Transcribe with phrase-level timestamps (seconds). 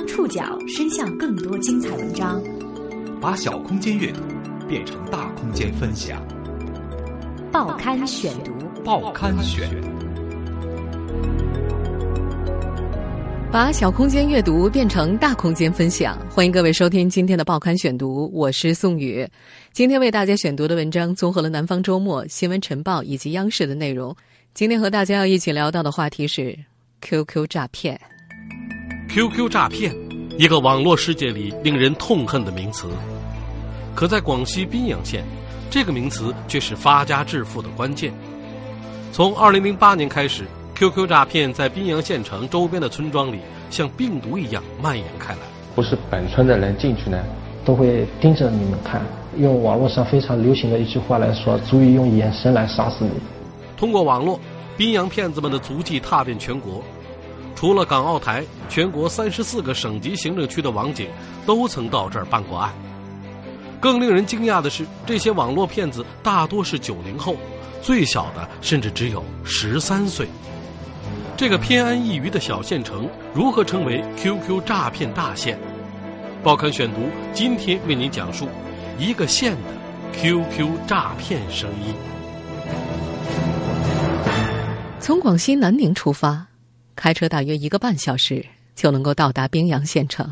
[0.00, 2.42] 让触角伸向更多精彩文章，
[3.20, 4.22] 把小空间阅读
[4.66, 6.26] 变成大空间分享。
[7.52, 8.50] 报刊选读，
[8.82, 9.68] 报刊选，
[13.52, 16.18] 把小空间阅读变成大空间分享。
[16.30, 19.28] 欢迎各位收听今天的报刊选读，我是宋宇。
[19.74, 24.16] 今天为大家选读的文章综合了《南方周末》、《新闻晨报》以及央视的内容。
[24.54, 26.58] 今天和大家要一起聊到的话题是
[27.02, 28.00] QQ 诈骗。
[29.12, 29.92] QQ 诈骗，
[30.38, 32.86] 一个网络世界里令人痛恨的名词。
[33.92, 35.24] 可在广西宾阳县，
[35.68, 38.14] 这个名词却是发家致富的关键。
[39.10, 40.44] 从2008年开始
[40.76, 45.40] ，QQ 诈骗在宾阳县城周边的村庄里像病毒一样蔓延开来。
[45.74, 47.18] 不是本村的人进去呢，
[47.64, 49.02] 都会盯着你们看。
[49.38, 53.10] 用网络上非常流行的一句话来说，足以用眼神来杀死你。
[53.76, 54.38] 通过网络，
[54.76, 56.80] 宾阳骗子们的足迹踏遍全国。
[57.54, 61.08] 除了港澳台，全国三十四个省级行政区的网警
[61.44, 62.72] 都曾到这儿办过案。
[63.78, 67.36] 更令人惊讶的是，这些网络骗子大多是九零后，
[67.82, 70.26] 最小的甚至只有十三岁。
[71.36, 75.58] 这个偏安一隅的小县城如何成为 QQ 诈骗大县？
[76.42, 78.48] 报刊选读今天为您讲述
[78.98, 81.94] 一个县的 QQ 诈骗生意。
[84.98, 86.49] 从广西南宁出发。
[86.96, 90.30] 开车大约一个半小时就能够到达宾阳县城。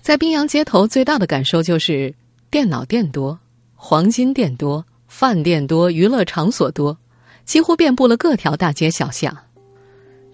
[0.00, 2.14] 在宾阳街头，最大的感受就是
[2.50, 3.38] 电脑店多、
[3.74, 6.96] 黄金店多、饭店多、娱乐场所多，
[7.44, 9.36] 几乎遍布了各条大街小巷。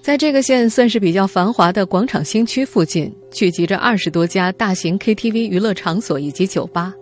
[0.01, 6.95] 在这个县算是比较繁华的广场新区附近，聚集着二十多家大型 KTV 娱乐场所以及酒吧，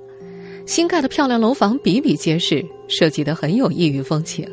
[0.64, 4.48] 新盖的漂亮楼房比比皆是，设计得很有异域风情。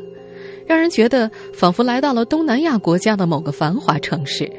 [0.66, 4.52] 让人觉得仿佛来到了东南亚国家的某个繁华城市。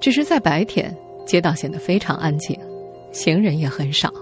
[0.00, 2.58] 只是在白天，街道显得非常安静，
[3.12, 4.12] 行人也很少。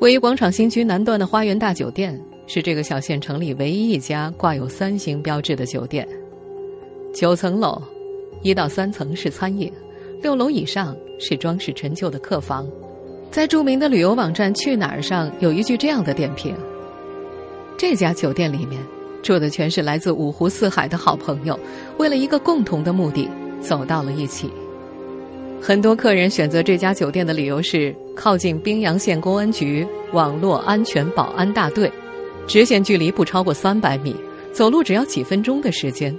[0.00, 6.06] 位于广场新区南段的花园大酒店是这个小县城里唯一一家挂有三星标志的酒店。
[7.14, 7.80] 九层楼，
[8.42, 9.72] 一到三层是餐饮，
[10.22, 12.68] 六楼以上是装饰陈旧的客房。
[13.30, 16.54] 在著名的旅游网站去哪儿上有一句这样的点评：
[17.78, 18.78] 这家酒店里面。
[19.26, 21.58] 住的全是来自五湖四海的好朋友，
[21.98, 23.28] 为了一个共同的目的
[23.60, 24.48] 走到了一起。
[25.60, 31.90] 很多客人选择这家酒店的理由是靠近宾阳县公安局网络安全保安大队，
[32.46, 34.14] 直线距离不超过三百米，
[34.52, 36.16] 走路只要几分钟的时间。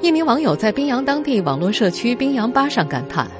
[0.00, 3.30] 一名网友在宾阳当地网络社区宾阳吧上感叹：“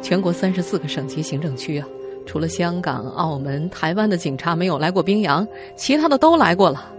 [0.00, 1.86] 全国三十四个省级行政区啊，
[2.24, 6.92] 除了香港、澳门、台湾的警察没有来过宾阳，其他的都来过了。”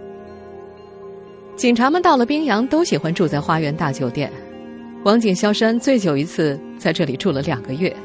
[1.61, 4.33] 警察们到了宾阳，都喜欢住在花园大酒店。
[5.03, 7.95] 王景萧山最久一次在这里住了两个月。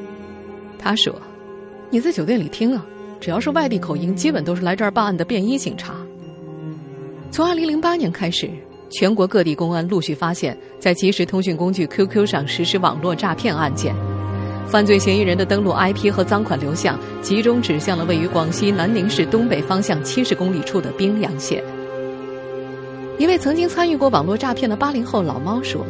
[0.78, 1.10] 他说
[1.88, 2.84] ：“你在酒店里听啊，
[3.18, 5.94] 只要是外地口音，基本都是来这儿办案的便衣警察。”
[7.32, 8.50] 从二零零八年开始，
[8.90, 13.94] 全国各地公安陆续发现，在即时通讯工具 QQ 上实施网络诈骗案件，
[14.68, 21.64] 犯罪嫌疑人的登录 IP 和赃款流向集中指向了位于广西南宁市东北方向七十公里处的宾阳县。
[23.18, 25.84] 一位曾经参与过网络诈骗的八零后老猫说：“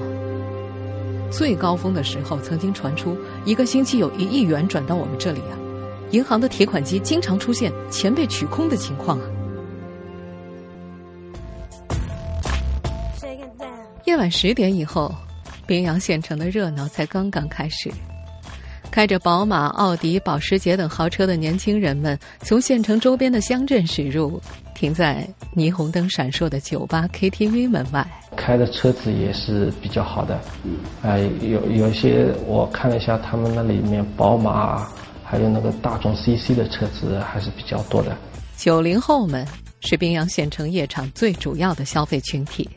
[1.31, 5.59] 最高峰的时候，曾经传出一个星期有一亿元转到我们这里啊，
[6.13, 9.27] 银行的提款机经常出现钱被取空的情况啊。”
[14.05, 15.13] 夜晚十点以后，
[15.67, 17.91] 宾阳县城的热闹才刚刚开始。
[18.89, 24.41] 开着宝马、奥迪、保时捷等豪车的年轻人们，从县城周边的乡镇驶入。
[24.77, 28.07] 停在霓虹灯闪烁的酒吧、KTV 门外，
[28.37, 30.39] 开的车子也是比较好的，
[31.03, 34.87] 哎，有有些我看了一下，他们那里面宝马，
[35.25, 38.15] 还有那个大众 CC 的车子还是比较多的。
[38.55, 39.47] 九零后们
[39.81, 42.69] 是宾阳县城夜场最主要的消费群体。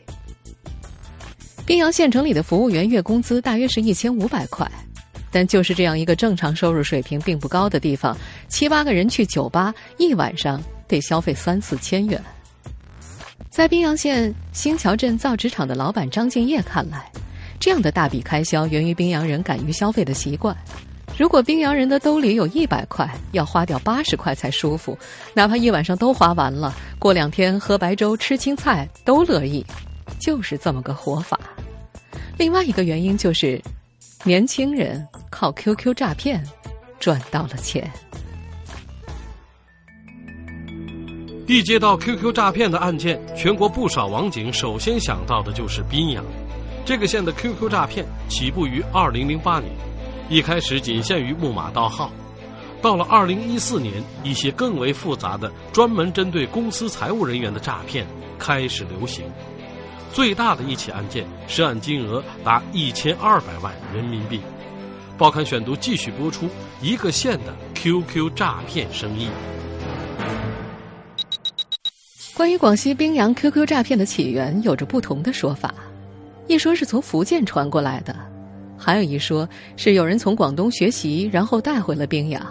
[1.66, 4.66] 宾阳县城里的服务员月工资大约是一千五百块，
[5.30, 8.16] 但就是这样一个正常收入水平并不高的地方，
[8.48, 10.58] 七八个人去酒吧一晚上。
[10.90, 12.20] 得消费三四千元。
[13.48, 17.10] 在宾阳县新桥镇造纸厂的老板张敬业看来，
[17.58, 20.56] 这样的大笔开销源于宾阳人敢于消费的习惯。
[21.18, 24.96] 如果宾阳人的兜里有一百块，要花掉八十块才舒服，
[25.34, 29.64] 哪怕一晚上都花完了，过两天喝白粥吃青菜都乐意，
[30.18, 31.38] 就是这么个活法。
[32.38, 33.60] 另外一个原因就是，
[34.24, 36.42] 年轻人靠 QQ 诈骗
[36.98, 37.90] 赚到了钱。
[41.50, 46.24] 一接到 QQ 诈骗的案件，全国不少网警首先想到的就是宾阳，
[46.84, 49.72] 这个县的 QQ 诈骗起步于2008年，
[50.28, 52.08] 一开始仅限于木马盗号。
[52.80, 58.06] 到了2014年，一些更为复杂的、专门针对公司财务人员的诈骗
[58.38, 59.24] 开始流行。
[60.12, 63.16] 最大的一起案件，涉案金额达1200
[63.60, 64.40] 万人民币。
[65.18, 66.48] 报刊选读继续播出
[66.80, 69.26] 一个县的 QQ 诈骗生意。
[72.40, 75.74] 关于广西宾阳 QQ 诈骗的起源，有着不同的说法。
[76.46, 78.16] 一说是从福建传过来的，
[78.78, 79.46] 还有一说
[79.76, 82.42] 是有人从广东学习，然后带回了宾阳。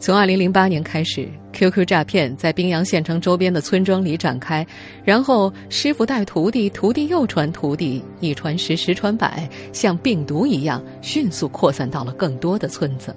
[0.00, 4.66] 从二零零八年开始，QQ 诈骗在宾阳县城周边的村庄里展开，
[5.04, 13.14] 然后师傅带徒弟，徒弟又传徒弟，一传十，十传百，像病毒一样迅速扩散到了更多的村子。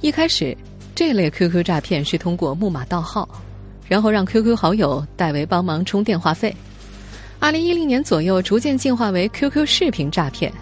[0.00, 0.56] 一开始，
[0.96, 3.28] 这类 QQ 诈骗是通过木马盗号，
[3.90, 6.54] 然后让 QQ 好友代为帮忙充电话费。
[7.40, 10.52] 二零一零年左右，逐渐进化为 QQ 视频诈骗。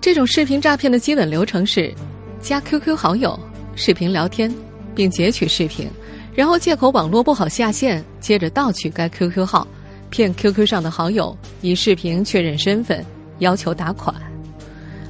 [0.00, 1.94] 这种视频诈骗的基本流程是。
[2.40, 3.38] 加 QQ 好友，
[3.76, 4.52] 视频聊天，
[4.96, 5.88] 并截取视频，
[6.34, 9.64] 然后借口网络不好下线，接着盗取该 QQ 号，
[10.10, 13.06] 骗 QQ 上的好友以视频确认身份，
[13.38, 14.12] 要求打款。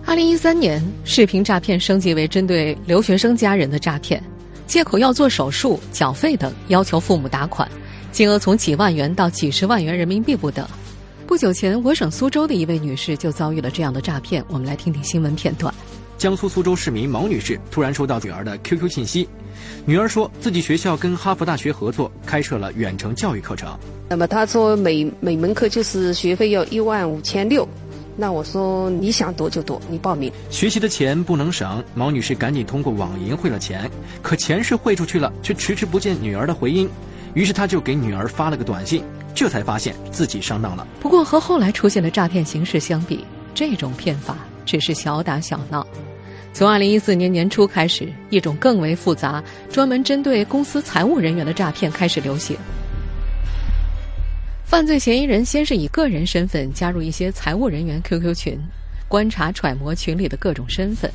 [0.05, 4.23] 二零一三年，视频诈骗升级为针对留学生家人的诈骗，
[4.73, 7.71] 借口要做手术、缴费等，要求父母打款，
[8.11, 10.67] 金额从几万元到几十万元人民币不等。
[11.27, 15.75] 不久前，我省苏州的一位女士就遭遇了这样的诈骗，我们来听听新闻片段。
[16.17, 19.29] 江苏苏州市民毛女士突然收到女儿的 QQ 信息，
[19.85, 23.79] 女儿说自己学校跟哈佛大学合作开设了远程教育课程。
[24.09, 27.69] 那么她说每每门课就是学费要一万五千六，
[28.17, 30.31] 那我说你想多就多，你报名。
[30.51, 36.89] 学习的钱不能省，毛女士赶紧通过网银汇了钱，可钱是汇出去了，却迟迟不见女儿的回音，
[37.35, 39.03] 于是她就给女儿发了个短信，
[39.35, 40.87] 这才发现自己上当了。
[41.01, 43.25] 不过和后来出现的诈骗形式相比，
[43.55, 44.37] 这种骗法
[44.67, 45.87] 只是小打小闹。
[46.53, 52.55] 从二零一四年年初开始，一种更为复杂、专门针对公司财务人员的诈骗开始流行。
[54.73, 58.59] 犯罪嫌疑人先是以个人身份加入一些财务人员 QQ 群，
[59.07, 61.11] 观察揣摩群里的各种身份，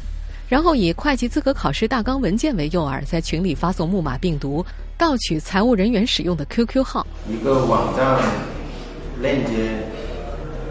[0.48, 4.64] 然后以会计资格考试大纲文件为诱饵，在群里发送木马病毒，
[4.96, 7.08] 盗取财务人员使用的 QQ 号。
[7.28, 8.20] 一个网站
[9.24, 9.80] 链接，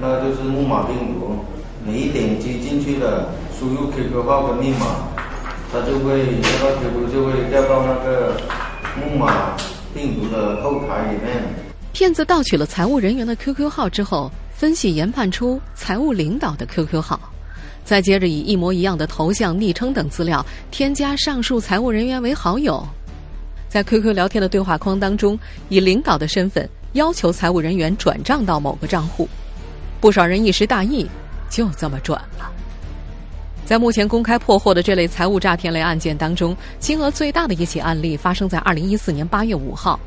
[0.00, 1.44] 那就是木马病毒，
[1.85, 3.33] 你一点击进去的。
[3.59, 5.09] 输入 QQ 号跟密码，
[5.73, 8.41] 它就会那个 QQ 就会掉到那个
[8.94, 9.56] 木马
[9.93, 11.65] 病毒的后台里面。
[11.96, 17.19] 骗子盗取了财务人员的 QQ 号之后，分析研判出财务领导的 QQ 号，
[17.87, 22.87] 再接着以一模一样的头像、昵称等资料添加上述财务人员为好友，
[23.70, 25.38] 在 QQ 聊天的对话框当中，
[25.70, 29.26] 以领导的身份要求财务人员转账到某个账户。
[29.99, 31.08] 不少人一时大意，
[31.49, 32.52] 就这么转了。
[33.64, 39.99] 在目前公开破获的这类财务诈骗类案件当中，金额最大的一起案例发生在二零一四年八月五号，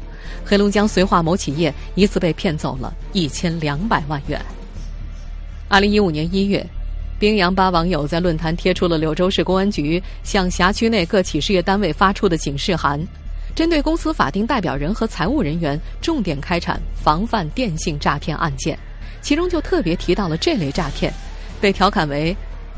[0.46, 4.40] 黑龙江绥化某企业一次被骗走了一千两百万元。
[5.68, 6.66] 二零一五年一月，
[7.20, 13.00] 宾阳八网友在论坛贴出了柳州市公安局向辖区内各企事业单位发出的警示函，
[13.56, 18.78] 针对公司法定代表人和财务人员重点开展防范电信诈骗案件，
[19.22, 21.14] 其中就特别提到了这类诈骗，
[21.62, 22.36] 被调侃为。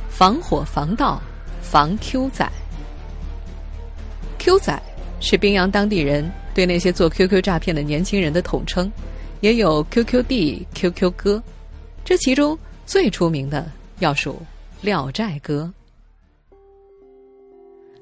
[0.10, 1.20] 防火防盗
[1.62, 2.48] 防 Q 仔
[4.38, 4.80] ，Q 仔
[5.20, 8.92] 是宾阳当地人对那些做 QQ 诈骗的年轻人的统称，
[9.40, 11.42] 也有 QQ 弟、QQ 哥，
[12.04, 14.42] 这其中最出名的要数
[14.82, 15.72] 廖寨哥。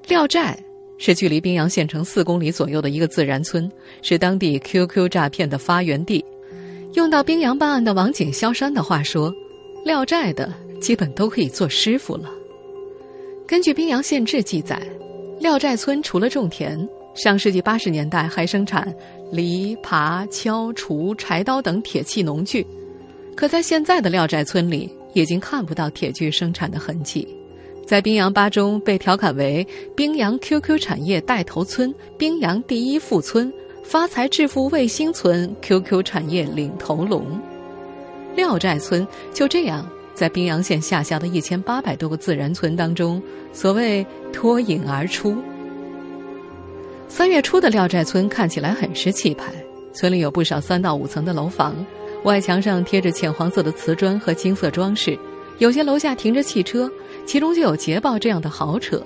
[0.08, 0.58] 廖寨
[0.98, 3.70] 是距离宾阳县城四公里左右的一个自然村，
[4.02, 6.24] 是当地 QQ 诈骗的发源地。
[6.94, 9.32] 用到宾阳办案的王警萧山的话说，
[9.84, 10.52] 廖寨的。
[10.80, 12.30] 基本都可以做师傅了。
[13.46, 14.80] 根据《宾阳县志》记载，
[15.38, 18.94] 廖寨村除了种田，上世纪八十年代还生产
[19.32, 22.66] 犁、耙、锹、锄、柴刀等铁器农具。
[23.36, 27.26] 可在现在的廖寨村里，已经看不到铁具生产的痕迹。
[27.86, 33.52] 在宾阳八中被调侃为“宾阳 QQ 产业带头村”、“宾阳第一富村”、
[33.82, 37.26] “发财致富卫星村”、“QQ 产业领头龙”。
[38.36, 39.84] 廖寨村就这样。
[40.12, 43.22] 在宾阳县下辖的一千八百多个自然村当中，
[43.54, 45.34] 所谓脱颖而出。
[47.10, 49.52] 三月初的廖寨村看起来很是气派，
[49.92, 51.74] 村里有不少三到五层的楼房，
[52.22, 55.18] 外墙上贴着浅黄色的瓷砖和金色装饰，
[55.58, 56.88] 有些楼下停着汽车，
[57.26, 59.02] 其中就有捷豹这样的豪车。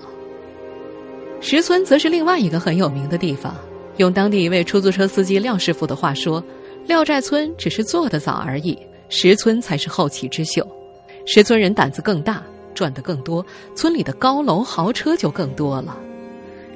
[1.41, 3.57] 石村则是另外一个很有名的地方，
[3.97, 6.45] 用当地一位出租车司机廖师傅的话说，
[6.87, 8.79] 廖寨村只是做得早而已。
[9.09, 10.63] 石村才是后起之秀。
[11.25, 12.43] 石村人胆子更大，
[12.75, 13.45] 赚得更多，
[13.75, 15.99] 村里的高楼豪车就更多了。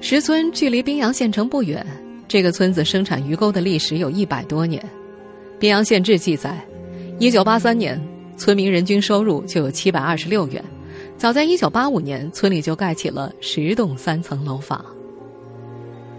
[0.01, 1.85] 石村距离宾阳县城不远，
[2.29, 4.83] 这个村子生产鱼钩的历史有一百多年。
[5.59, 6.57] 宾阳县志记载，
[7.19, 8.01] 一九八三年，
[8.37, 10.65] 村民人均收入就有七百二十六元。
[11.17, 14.85] 早在一九八五年，村里就盖起了十栋三层楼房。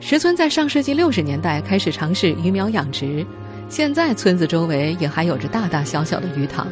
[0.02, 3.26] 石村在上世纪六十年代开始尝试鱼苗养殖，
[3.70, 6.68] 现在村子周围也还有着大大小小的鱼塘。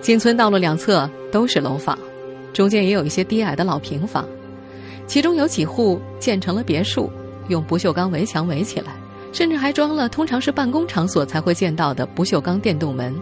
[0.00, 1.98] 进村道路两侧都是楼房，
[2.52, 4.24] 中间也有一些低矮的老平房，
[5.06, 7.10] 其中有几户建成了别墅，
[7.48, 8.92] 用不锈钢围墙围起来，
[9.32, 13.14] 甚至还装了通常是办公场所才会见到的不锈钢电动门。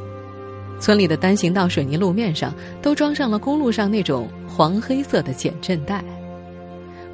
[0.79, 6.03] 村里的单行道水泥路面上都装上了公路上那种黄黑色的减震带。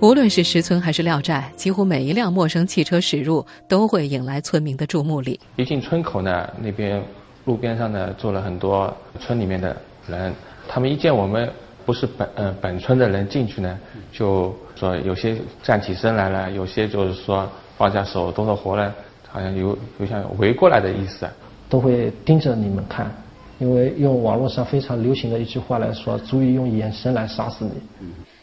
[0.01, 5.41] 无论是石村还是廖寨，几乎每一辆陌生汽车驶入都会引来村民的注目礼。
[5.57, 7.03] 一进村口呢，那边
[7.47, 9.75] 路边上呢坐了很多村里面的
[10.07, 10.35] 人，
[10.69, 11.51] 他们一见我们
[11.87, 13.79] 不是本呃本村的人进去呢，
[14.13, 18.93] 就说有些站起身来了，有些就是说放下手动作活了，
[19.29, 21.27] 好像有有像围过来的意思，
[21.69, 23.11] 都会盯着你们看。
[23.59, 27.73] 因为用网络上非常流行的一句话来说，足以用眼神来杀死你。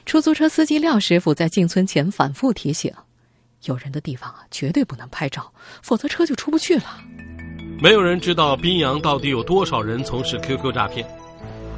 [0.05, 2.91] 出租车司机廖师傅在进村前反复提醒：
[3.65, 5.51] 有人的地方啊，绝对不能拍照，
[5.83, 6.85] 否则车就出不去了。
[7.79, 11.05] 没有人知道宾阳到底有多少人从事 QQ 诈骗。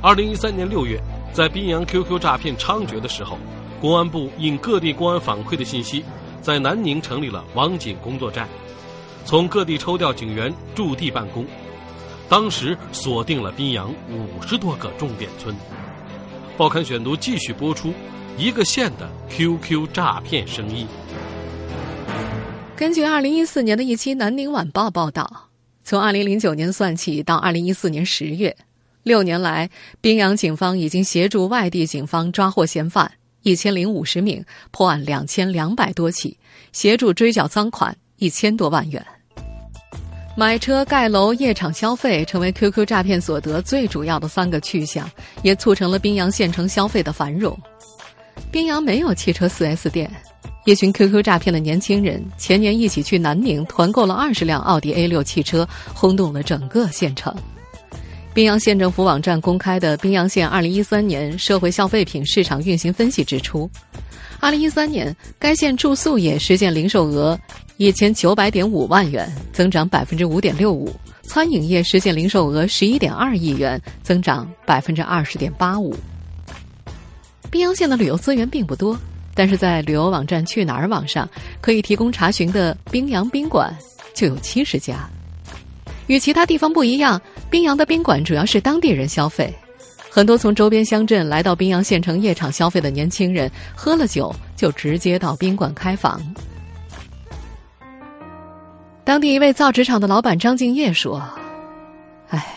[0.01, 0.98] 二零一三年六月，
[1.36, 3.38] 在宾阳 QQ 诈骗猖獗的时候，
[3.82, 6.01] 公安部应各地公安反馈的信息，
[6.42, 8.48] 在南宁成立了网警工作站，
[9.25, 11.46] 从各地抽调警员驻地办公。
[12.30, 15.54] 当时锁定了宾阳五十多个重点村。
[16.56, 17.94] 报刊选读继续播出
[18.38, 20.88] 一个县的 QQ 诈骗生意。
[22.77, 25.50] 根据二零一四年的一期《南宁晚报》报道，
[25.84, 28.56] 从二零零九年算起到二零一四年十月，
[29.05, 29.69] 六年来，
[30.01, 33.12] 宾阳警方已经协助外地警方抓获嫌犯
[33.43, 36.35] 一千零五十名，破案两千两百多起，
[36.71, 39.05] 协助追缴赃款一千多万元。
[40.35, 45.07] 买车、盖楼、夜场消费成为 QQ 诈骗所得最主要的三个去向，
[45.43, 47.55] 也促成了宾阳县城消费的繁荣。
[48.51, 50.12] 宾阳没有汽车 4S 店，
[50.65, 57.31] 一群 QQ 诈骗的年轻人前年一起去南宁团购了二十辆奥迪 A6 汽车，轰动了整个县城。
[58.36, 63.72] 宾阳县政府网站公开的《宾阳县2013年社会消费品市场运行分析》指出
[64.42, 67.39] ，2013年该县住宿业实现零售额。
[67.77, 70.89] 一千九百点五万元，增长百分之五点六五；
[71.24, 75.96] 餐饮业实现零售额十一点二亿元，增长百分之二十点八五。
[77.50, 79.00] 宾阳县的旅游资源并不多，
[79.34, 81.30] 但是在旅游网站去哪儿网上
[81.62, 83.74] 可以提供查询的宾阳宾馆
[84.13, 85.10] 就有七十家。
[86.08, 89.54] 与其他地方不一样，宾阳的宾馆主要是当地人消费，
[90.10, 96.22] 很多从周边乡镇来到宾阳县城夜场消费的年轻人，喝了酒就直接到宾馆开房。
[99.04, 101.22] 当地一位造纸厂的老板张敬业说
[102.30, 102.56] ：“哎，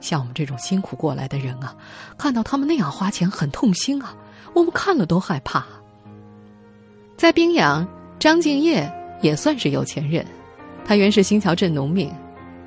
[0.00, 1.76] 像我们这种辛苦过来的人啊，
[2.16, 4.16] 看到他们那样花钱，很痛心啊。
[4.54, 5.64] 我们看了都害怕。”
[7.16, 7.86] 在宾阳，
[8.18, 8.90] 张敬业
[9.20, 10.26] 也算是有钱人。
[10.86, 12.10] 他原是新桥镇农民，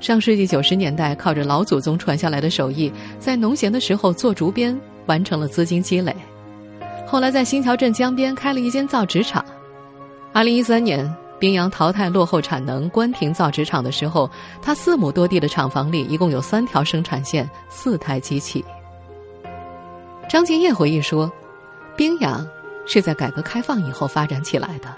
[0.00, 6.14] 上世纪九十年代靠着老祖宗传下来的手艺，在农闲的时候做竹编，完成了资金积累。
[7.06, 9.44] 后来在新桥镇江边开了一间造纸厂。
[10.32, 11.08] 二零一三年。
[11.40, 14.28] 宾阳淘汰落后产能关停造纸厂的时候，
[14.60, 18.64] 他四亩多地的厂房里一共有三条生产线、四台机器。
[20.28, 21.30] 张敬业回忆说
[21.96, 22.44] ：“宾阳
[22.86, 24.92] 是在改革开放以后发展起来的，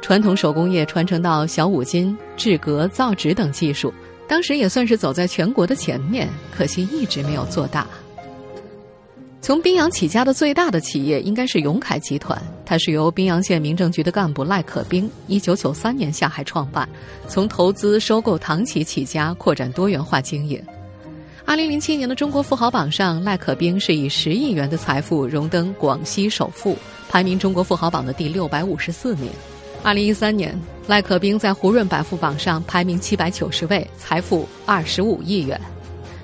[0.00, 3.92] 传统手工业传承到小五金、制革、造纸等技术，
[4.28, 7.86] 当时也算是走在全国的前面，可惜一直没有做大。”
[9.42, 16.88] 从宾阳起家的最大的企业应该是永凯集团，它是由宾阳县民政局的干部赖可兵一九九三年下海创办，
[17.28, 20.58] 从投资收购糖企起家，扩展多元化经营。
[21.44, 26.74] 二零零七年的中国富豪榜上，赖可兵是以十亿元的财富荣登广西首富，
[27.10, 29.28] 排名中国富豪榜的第六百五十四名。
[29.84, 35.60] 二零一三年，赖可兵在胡润百富榜上排名七百九十位，财富二十五亿元。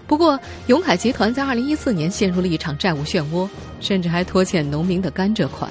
[0.07, 3.47] 不过，永凯集团在二零一四年陷入了一场债务漩涡，
[3.79, 5.71] 甚至还拖欠农民的甘蔗款。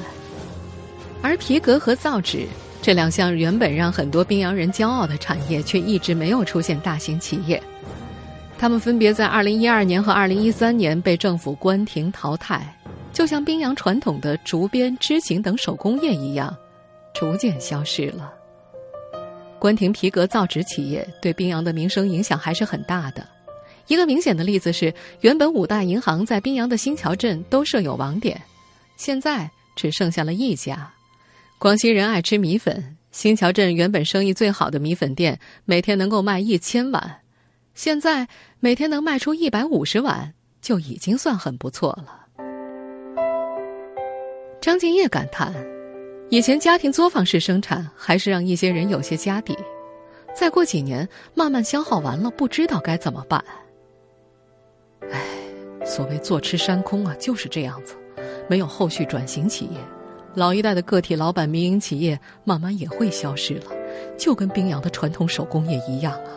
[1.24, 2.46] 而皮革和造纸
[2.80, 7.62] 这两项原本让很多宾阳人骄傲的产业，却一直没有出现大型企业。
[8.60, 12.72] 他们分别在二零一二年和二零一三年被政府关停淘汰，
[13.12, 16.56] 就像宾阳传统的竹编、织锦等手工业一样，
[17.14, 18.34] 逐渐消失了。
[19.60, 23.28] 关停皮革造纸企业对宾阳的名声影响还是很大的。
[23.88, 28.40] 一个明显的例子是，原本五大银行在宾阳的新桥镇都设有网点，
[28.98, 30.92] 现在只剩下了一家。
[31.58, 37.20] 广西人爱吃米粉，新桥镇原本生意最好的米粉店每天能够卖一千碗，
[37.74, 38.28] 现在
[38.60, 42.28] 每天能卖出一百五十碗就已经算很不错了。
[44.62, 45.52] 张敬业感叹
[46.30, 49.58] ：“以前家庭作坊式生产还是让一些人有些家底，
[50.36, 53.44] 再过几年慢慢消耗完了，不知道该怎么办。”
[55.12, 55.26] 唉，
[55.84, 57.96] 所谓坐吃山空啊，就是这样子。
[58.48, 59.78] 没有后续转型企业，
[60.36, 63.66] 老一代的个体老板、民营企业慢慢也会消失了，
[64.16, 66.32] 就跟宾阳的传统手工业一样啊。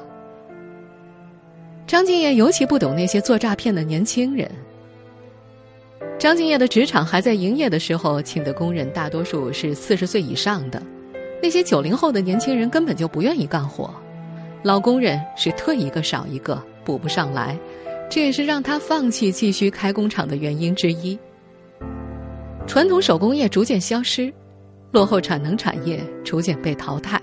[1.87, 4.51] 张敬业尤其不懂那些做诈骗的年轻人。
[6.23, 10.81] 张敬业的职场还在营业的时候，请的工人大多数是四十岁以上的，
[11.43, 13.93] 那些九零后的年轻人根本就不愿意干活，
[14.63, 17.59] 老工人是退一个少一个，补不上来。
[18.09, 21.19] 这也是让他放弃继续开工厂的原因之一。
[22.69, 24.33] 传统手工业逐渐消失，
[24.93, 27.21] 落后产能产业逐渐被淘汰，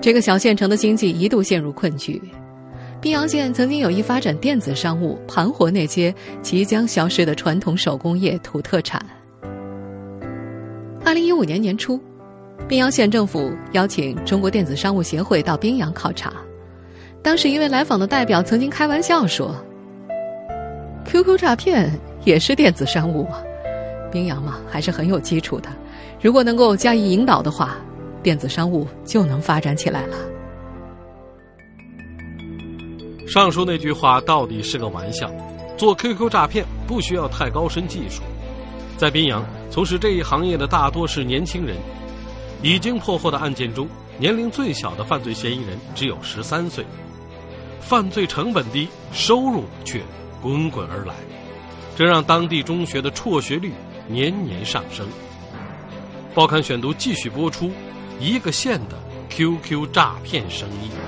[0.00, 2.22] 这个小县城的经济一度陷入困局。
[3.06, 9.00] 宾阳县曾经有意发展电子商务，盘活那些即将消失的传统手工业土特产。
[11.04, 12.00] 二零一五年年初，
[12.66, 16.32] 宾阳县政府邀请中国电子商务协会到宾阳考察，
[17.22, 19.54] 当时一位来访的代表曾经开玩笑说。
[21.04, 21.88] QQ 诈骗
[22.24, 23.40] 也是电子商务啊，
[24.10, 25.68] 宾阳嘛还是很有基础的，
[26.20, 27.76] 如果能够加以引导的话，
[28.20, 30.16] 电子商务就能发展起来了。
[33.26, 35.30] 上述那句话到底是个玩笑，
[35.76, 38.22] 做 QQ 诈骗不需要太高深技术，
[38.96, 41.76] 在宾阳从事这一行业的大多是年轻人，
[42.62, 46.84] 已经破获的案件中，年龄最小的犯罪嫌疑人只有十三岁，
[47.80, 50.00] 犯罪成本低，收入却。
[50.42, 51.14] 滚滚而来，
[51.96, 53.72] 这让当地中学的辍学率
[54.06, 55.04] 年年上升。
[56.34, 57.72] 报刊选读继续播出
[58.20, 58.96] 一个县的
[59.30, 61.05] QQ 诈骗生意。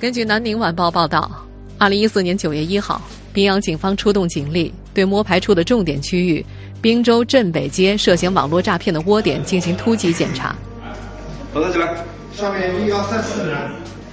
[0.00, 1.30] 根据南宁晚报报道，
[1.78, 3.00] 二零一四年九月一号，
[3.32, 6.44] 宾阳警方出动警力，对摸排处的重点区域
[6.82, 10.54] 滨州镇北街涉嫌网络诈骗的窝点进行突击检查。
[11.54, 12.04] 保证起来，
[12.34, 13.56] 下面一二三四人，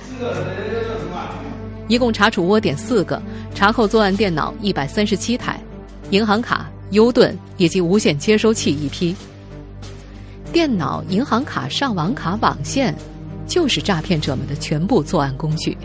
[0.07, 0.71] 四个人。
[1.87, 3.21] 一共查处窝点四个，
[3.53, 5.59] 查扣作案电脑一百三十七台，
[6.11, 9.13] 银行卡、优盾以及无线接收器一批。
[10.53, 12.95] 电脑、银行卡、上网卡、网线，
[13.51, 15.77] 就是诈骗者们的全部作案工具。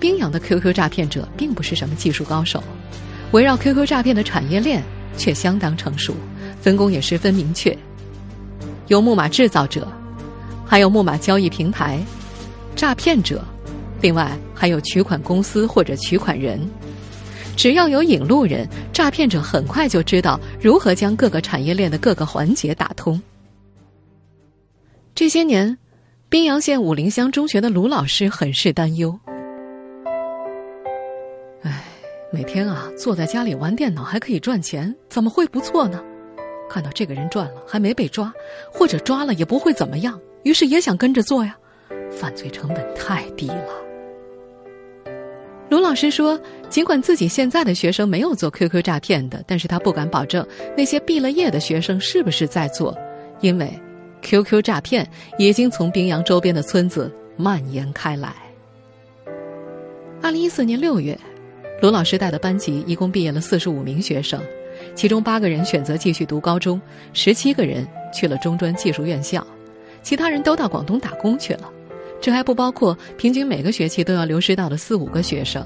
[0.00, 2.60] 宾阳的 QQ 诈骗者并不是什么技术高手，
[3.30, 4.82] 围绕 QQ 诈骗的产业链
[5.16, 6.12] 却相当成熟，
[6.60, 7.76] 分工也十分明确。
[8.88, 9.86] 有木马制造者，
[10.66, 12.02] 还有木马交易平台，
[12.74, 13.44] 诈骗者。
[14.00, 16.68] 另外还有取款公司或者取款人，
[17.54, 23.22] 只要有引路人，诈骗者很快就知道如何将各个产业链的各个环节打通。
[25.14, 25.76] 这些年，
[26.30, 29.18] 宾阳县武陵乡中学的卢老师很是担忧。
[31.62, 31.82] 唉，
[32.32, 36.00] 每天啊坐在家里玩电脑还可以赚钱，怎么会不错呢？
[36.68, 38.32] 看到这个人赚了还没被抓，
[38.72, 41.58] 或者抓了也不会怎么样，于是也想跟着做呀，
[42.12, 43.66] 犯罪成本太低了。
[45.68, 46.40] 卢老师说
[46.70, 52.96] ：“尽管自己现在的学生没有做 QQ 诈骗的，但是他不敢保证那些毕了业的学生是不是在做，
[53.40, 53.68] 因为
[54.22, 58.34] QQ 诈骗已经从宾阳周边的村子蔓延开来。”
[60.22, 61.18] 二零一四年六月，
[61.80, 64.40] 卢老师带的班级一共毕业了四十五名学生，
[64.94, 66.80] 其中八个人选择继续读高中，
[67.12, 69.46] 十七个人去了中专技术院校，
[70.02, 71.72] 其他人都到广东打工去了。
[72.20, 75.64] 这还不包括平均每个学期都要流失到的四五个学生，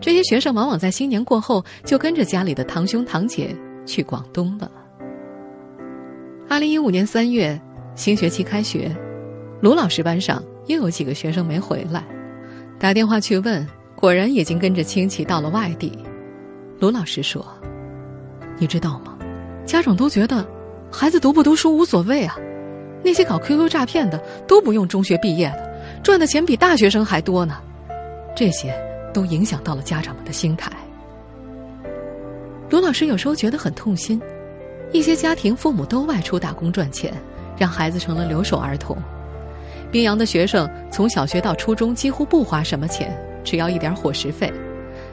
[0.00, 4.70] 这些学生往往在新年过后就跟着家里的堂兄堂姐去广东了。
[6.48, 7.60] 二零一五年三月，
[7.94, 8.90] 新学期开学，
[9.60, 12.04] 卢老师班上又有几个学生没回来，
[12.78, 15.96] 打电话去问，果然已经跟着亲戚到了外地。
[16.80, 17.46] 卢老师说
[18.58, 19.16] ：“你知道吗？
[19.66, 20.44] 家长都觉得
[20.90, 22.36] 孩子读不读书无所谓啊，
[23.04, 25.70] 那些搞 QQ 诈骗的都不用中学毕业的。”
[26.02, 27.56] 赚的钱比大学生还多呢，
[28.34, 28.74] 这些
[29.12, 30.72] 都影响到了家长们的心态。
[32.70, 34.20] 卢老师有时候觉得很痛心，
[34.92, 37.12] 一些家庭父母都外出打工赚钱，
[37.62, 38.96] 让孩子成了留守儿童。
[39.92, 44.52] 宾阳的学生从小学到初中几乎不花什么钱，只要一点伙食费。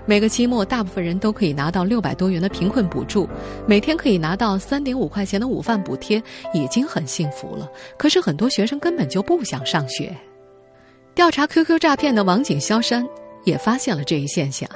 [0.08, 3.30] 每个期末，大部分人都可以拿到六百多元的贫困补助，
[3.68, 6.20] 每天可以拿到三点五块钱的午饭补贴，
[6.52, 7.70] 已经很幸福了。
[8.00, 10.12] 可是很多学生根本就不想上学。
[11.14, 13.06] 调查 QQ 诈骗的网警肖山
[13.44, 14.68] 也发现了这一现象。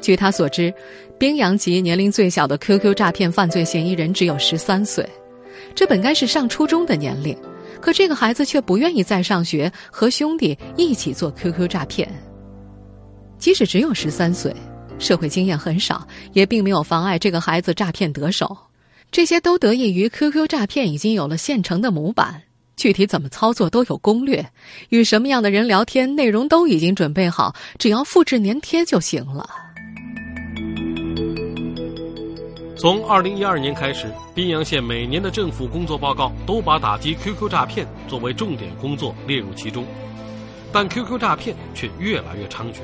[0.00, 0.74] 据他所知，
[1.18, 5.08] 宾阳籍年龄最小的 QQ 诈骗犯罪嫌疑人只有十三岁，
[5.74, 7.36] 这本该是上初中的年龄，
[7.80, 12.08] 可这个孩子却不愿意再上学，和兄弟一起做 QQ 诈骗。
[13.38, 14.54] 即使只有十三岁，
[14.98, 18.56] 社会经验很少，也并没有妨碍这个孩子诈骗得手。
[19.10, 22.42] 这些都得益于 QQ 诈骗已经有了现成的模板。
[22.76, 24.46] 具体怎么操作都有攻略，
[24.88, 29.48] 与什么样的人聊天，内容都已经准备好，只要复制粘贴就行了。
[32.80, 39.84] 从二零一二年开始，宾阳县每年的政府工作报告都把打击 QQ 诈骗作为重点工作列入其中，
[40.72, 42.78] 但 QQ 诈骗却越来越猖獗。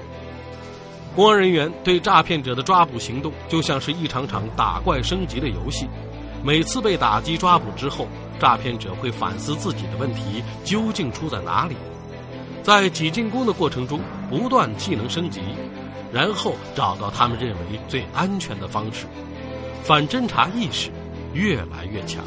[1.14, 5.88] 公安人员对诈骗者的抓捕行动就像是一场场打怪升级的游戏，
[6.44, 8.06] 每次被打击抓捕之后。
[8.38, 11.74] 诈骗者会反思自己的问题究竟出在哪里，
[12.62, 15.40] 在挤进攻的过程中不断技能升级，
[16.12, 19.06] 然后找到他们认为最安全的方式，
[19.86, 20.90] 反侦查意识
[21.32, 22.24] 越来越强。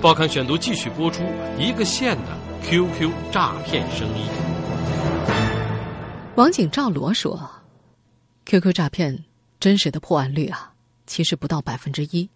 [0.00, 1.24] 报刊选读继续播出
[1.58, 4.28] 一个县的 QQ 诈骗生意。
[6.36, 7.50] 网警赵罗说
[8.46, 9.24] ：“QQ 诈骗
[9.58, 10.74] 真实的破案率啊，
[11.08, 12.28] 其实不到百分之一。”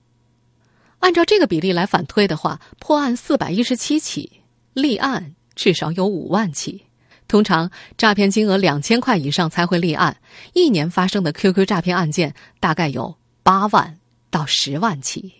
[0.98, 4.40] 按照这个比例来反推的话，破案四百一十七起，
[4.72, 6.86] 立案至少有五万起。
[7.28, 10.16] 通常诈骗金额两千块以上才会立案，
[10.54, 13.96] 一年发生的 QQ 诈骗案件大概有八万
[14.30, 15.32] 到十万起。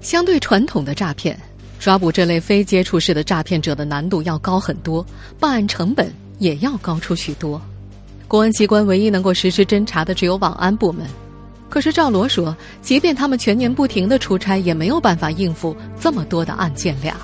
[0.00, 1.38] 相对传统的诈骗，
[1.78, 5.04] 抓捕这类非接触式的诈骗者的难度要高很多，
[5.40, 7.60] 办案成本也要高出许多。
[8.28, 11.06] 公安机关唯一能够实施侦查的只有网安部门。
[11.70, 17.16] 可是赵罗说，即便他们全年不停的出差，也没有办法应付这么多的案件量。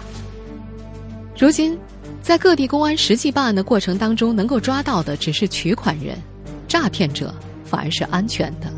[1.39, 1.79] 如今，
[2.23, 6.19] 在各地公安实际办案的过程当中，能够抓到的只是取款人，
[6.67, 8.73] 诈骗者反而是安全的。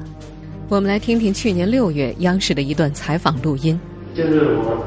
[0.72, 3.78] 我们来听听去年六月央视的一段采访录音。
[4.16, 4.82] 就是我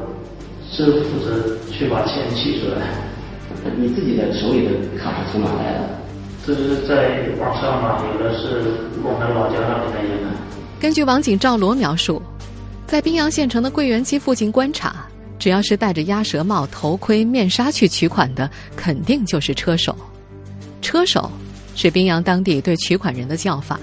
[0.68, 2.88] 是负责去把钱取出来。
[3.78, 6.00] 你自己的手里的卡是从哪来的？
[6.44, 8.64] 这是在网上嘛，有的是
[9.00, 10.32] 我们老家那边的人。
[10.80, 12.20] 根据网警赵罗描述，
[12.88, 15.06] 在宾阳县城的桂园街附近观察，
[15.38, 19.96] 只要是戴着鸭舌帽、头盔、面纱去取款的，肯定就是车手。
[20.82, 21.30] 车手
[21.76, 23.78] 是宾阳当地对取款人的叫法，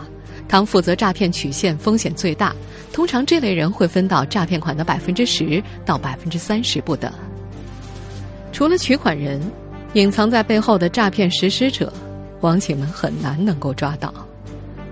[0.47, 2.55] 他负责诈骗取现，风险最大。
[2.91, 7.11] 通常这类人会分到诈骗款的百分之十到百分之三十不等。
[8.51, 9.41] 除了取款人，
[9.93, 11.91] 隐藏在背后的诈骗实施者，
[12.41, 14.13] 网警们很难能够抓到。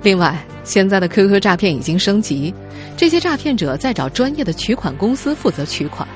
[0.02, 2.52] 另外，现在的 QQ 诈骗已经升级，
[2.98, 6.08] 这些诈骗者在找专业的取款公司负责取款，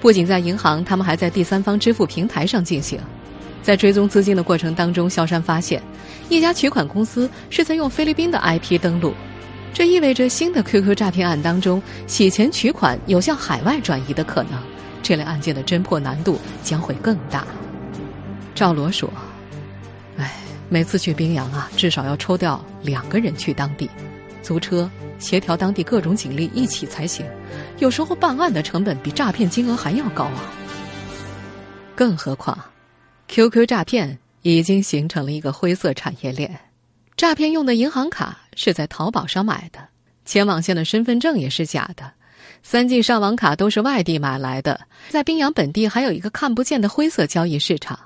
[0.00, 2.98] 不仅在银行，他们还在第三方支付平台上进行。
[3.64, 5.82] 在追踪资金的过程当中，萧山发现
[6.28, 9.14] 一家取款公司是在用菲律宾的 IP 登录，
[9.72, 14.62] 这意味着新的 QQ 诈骗案当中洗钱取款有向海外转移的可能，
[15.02, 17.46] 这类案件的侦破难度将会更大。
[18.54, 19.10] 赵罗说。
[20.18, 20.30] 哎
[20.68, 23.88] 每次去宾阳啊，至少要抽调两个人去当地，
[24.42, 27.24] 租车协调当地各种警力一起才行。
[27.78, 30.52] 有时候办案的成本比诈骗金额还要高啊！
[31.94, 32.58] 更何况
[33.28, 36.58] ，QQ 诈骗已经形成了一个灰色产业链。
[37.16, 39.78] 诈骗用的银行卡是在淘宝上买的，
[40.24, 42.12] 前网线的身份证也是假的，
[42.62, 44.80] 三 G 上网卡都是外地买来的。
[45.10, 47.98] 在宾阳本地还有一个看不见的灰色交易市场，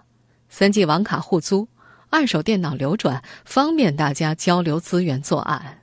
[0.48, 1.66] 三 G 网卡互租。
[2.10, 5.82] 二手电脑流转，方便大家交流资源作案。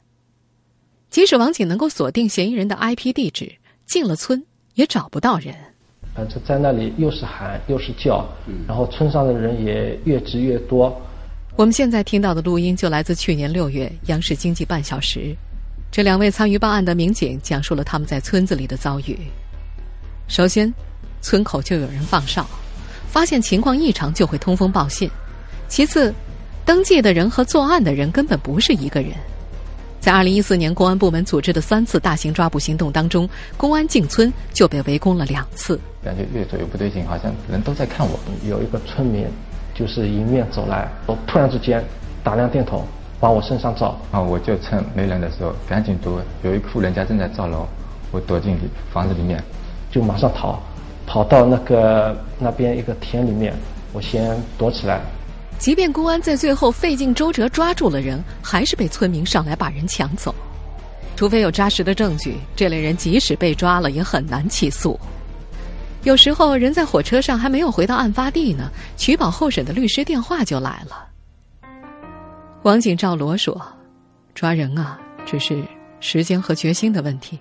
[1.12, 4.44] 即使网警能够锁定嫌疑人的 IP 地址，进了村
[4.74, 5.56] 也找不到人。
[6.16, 8.26] 反正在那里又是喊又是叫，
[8.66, 10.96] 然后村上的人也越聚越多。
[11.58, 15.36] 我们现在听到的录音就来自去年六月央视经济半小时，
[15.92, 19.18] 这两位参与办案的民警讲述了他们在村子里的遭遇。
[20.30, 20.74] 首先，
[21.22, 22.48] 村口就有人放哨，
[23.08, 25.10] 发现情况异常就会通风报信。
[25.68, 26.14] 其次，
[26.64, 29.12] 登记的人和作案的人根本不是一个人。
[30.06, 35.80] 在二零一四年公安部门组织的三次大型抓捕行动当中，公安进村就被围攻了两次。
[36.04, 38.20] 感觉越走越不对劲，好像人都在看我。
[38.48, 39.26] 有一个村民
[39.74, 41.84] 就是迎面走来，我突然之间
[42.24, 42.86] 打亮电筒
[43.22, 43.98] 往我身上照。
[44.12, 46.22] 啊，我就趁没人的时候赶紧躲。
[46.44, 47.66] 有一户人家正在造楼，
[48.12, 48.56] 我躲进
[48.94, 49.44] 房子里面，
[49.90, 50.60] 就马上逃，
[51.08, 53.56] 跑到那个那边一个田里面，
[53.92, 55.02] 我先躲起来。
[55.58, 60.34] 即便公安在最后费尽周折抓住了人，还是被村民上来把人抢走。
[61.16, 65.00] 除非有扎实的证据，这类人即使被抓了也很难起诉。
[66.04, 71.08] 有时候人在火车上还没有回到案发地呢，取保候审的律师电话就来了。
[72.64, 73.60] 网警赵罗说
[74.36, 75.64] ：“抓人啊，只是
[76.00, 77.40] 时间和决心的问题。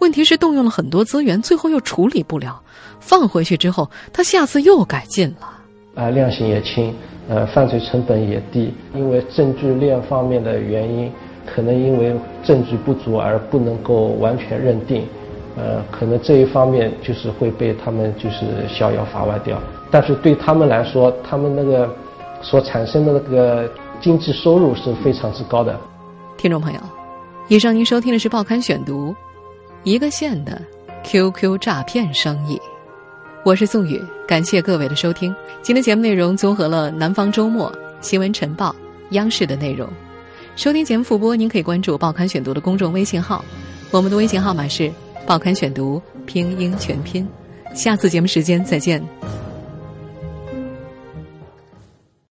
[0.00, 2.60] 问题是动用了很多资源，最后又处理不了。
[3.00, 5.59] 放回去之后，他下次又改进了。
[5.94, 6.94] 啊，量刑也轻，
[7.28, 8.72] 呃，犯罪成本也低。
[8.94, 11.12] 因为证据链方面的原因，
[11.46, 15.04] 可能因为证据不足而不能够完全认定。
[15.56, 19.60] 呃，可能这一方面就是会被他们就是逍遥法外掉。
[19.90, 21.88] 但是对他们来说，他们那个
[22.40, 25.78] 所产生的那个。”经济收入是非常之高的。
[26.38, 26.80] 听众朋友，
[27.48, 29.10] 以上您收听的是《报刊选读》，
[29.82, 30.58] 一个县的
[31.04, 32.58] QQ 诈骗生意。
[33.42, 33.98] 我是宋宇，
[34.28, 35.34] 感谢各位的收听。
[35.62, 37.72] 今天节目内容综合了《南方周末》
[38.02, 38.70] 《新闻晨报》、
[39.12, 39.88] 央视的内容。
[40.56, 43.42] 收听节目复播，您可以关注《报刊选读》的公众微信号，
[43.90, 44.82] 我们的微信号码是
[45.26, 47.26] 《报刊选读》拼音全拼。
[47.74, 49.02] 下次节目时间再见。